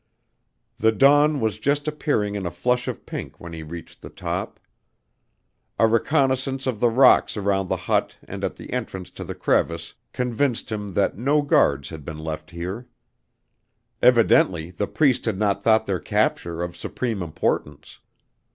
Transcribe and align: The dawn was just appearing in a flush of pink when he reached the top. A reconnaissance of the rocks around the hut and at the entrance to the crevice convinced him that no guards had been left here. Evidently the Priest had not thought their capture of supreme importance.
The 0.79 0.91
dawn 0.91 1.39
was 1.39 1.59
just 1.59 1.87
appearing 1.87 2.33
in 2.33 2.47
a 2.47 2.49
flush 2.49 2.87
of 2.87 3.05
pink 3.05 3.39
when 3.39 3.53
he 3.53 3.61
reached 3.61 4.01
the 4.01 4.09
top. 4.09 4.59
A 5.77 5.85
reconnaissance 5.85 6.65
of 6.65 6.79
the 6.79 6.89
rocks 6.89 7.37
around 7.37 7.67
the 7.69 7.77
hut 7.77 8.17
and 8.23 8.43
at 8.43 8.55
the 8.55 8.73
entrance 8.73 9.11
to 9.11 9.23
the 9.23 9.35
crevice 9.35 9.93
convinced 10.11 10.71
him 10.71 10.95
that 10.95 11.19
no 11.19 11.43
guards 11.43 11.89
had 11.89 12.03
been 12.03 12.17
left 12.17 12.49
here. 12.49 12.87
Evidently 14.01 14.71
the 14.71 14.87
Priest 14.87 15.25
had 15.25 15.37
not 15.37 15.63
thought 15.63 15.85
their 15.85 15.99
capture 15.99 16.63
of 16.63 16.75
supreme 16.75 17.21
importance. 17.21 17.99